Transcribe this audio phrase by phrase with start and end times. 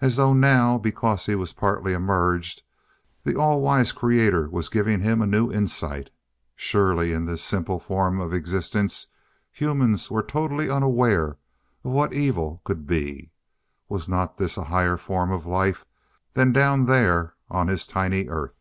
[0.00, 2.62] As though now, because he was partly emerged,
[3.22, 6.08] the all wise Creator was giving him a new insight.
[6.56, 9.08] Surely in this simple form of existence
[9.52, 11.32] humans were totally unaware
[11.84, 13.30] of what evil could be.
[13.90, 15.84] Was not this a higher form of life
[16.32, 18.58] than down there on his tiny Earth?